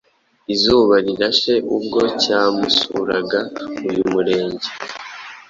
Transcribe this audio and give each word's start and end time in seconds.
izuba 0.53 0.93
Rirashe 1.05 1.53
ubwo 1.75 1.99
cyamusuraga 2.21 3.39
uyu 3.89 4.03
murenge 4.11 4.67